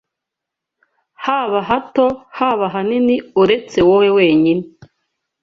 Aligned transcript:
haba 1.25 1.59
hato 1.69 2.05
haba 2.37 2.65
hanini 2.73 3.15
uretse 3.41 3.79
wowe 3.87 4.09
wenyine 4.17 4.63